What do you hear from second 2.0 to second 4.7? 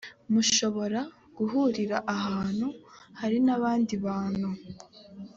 ahantu hari n’abandi bantu